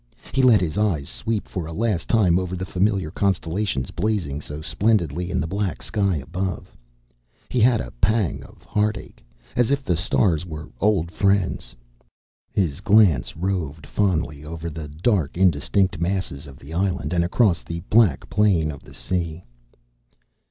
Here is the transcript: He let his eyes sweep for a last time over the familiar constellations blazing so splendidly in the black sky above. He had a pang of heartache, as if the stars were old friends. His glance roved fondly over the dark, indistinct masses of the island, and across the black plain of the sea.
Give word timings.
He 0.33 0.41
let 0.41 0.61
his 0.61 0.79
eyes 0.79 1.07
sweep 1.07 1.47
for 1.47 1.67
a 1.67 1.71
last 1.71 2.07
time 2.07 2.39
over 2.39 2.55
the 2.55 2.65
familiar 2.65 3.11
constellations 3.11 3.91
blazing 3.91 4.41
so 4.41 4.59
splendidly 4.59 5.29
in 5.29 5.39
the 5.39 5.45
black 5.45 5.83
sky 5.83 6.15
above. 6.15 6.75
He 7.49 7.59
had 7.59 7.79
a 7.79 7.91
pang 8.01 8.43
of 8.43 8.63
heartache, 8.63 9.23
as 9.55 9.69
if 9.69 9.83
the 9.85 9.95
stars 9.95 10.43
were 10.43 10.71
old 10.79 11.11
friends. 11.11 11.75
His 12.51 12.81
glance 12.81 13.37
roved 13.37 13.85
fondly 13.85 14.43
over 14.43 14.71
the 14.71 14.87
dark, 14.87 15.37
indistinct 15.37 15.99
masses 16.01 16.47
of 16.47 16.57
the 16.57 16.73
island, 16.73 17.13
and 17.13 17.23
across 17.23 17.61
the 17.61 17.81
black 17.81 18.27
plain 18.27 18.71
of 18.71 18.81
the 18.81 18.95
sea. 18.95 19.43